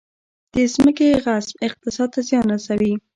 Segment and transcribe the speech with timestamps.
[0.53, 2.93] د ځمکې غصب اقتصاد ته زیان رسوي